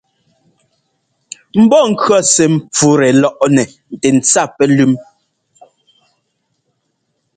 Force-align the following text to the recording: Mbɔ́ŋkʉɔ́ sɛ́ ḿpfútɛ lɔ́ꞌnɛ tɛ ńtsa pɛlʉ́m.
Mbɔ́ŋkʉɔ́ 1.63 2.21
sɛ́ 2.33 2.47
ḿpfútɛ 2.65 3.07
lɔ́ꞌnɛ 3.21 3.63
tɛ 4.01 4.09
ńtsa 4.17 4.41
pɛlʉ́m. 4.55 4.93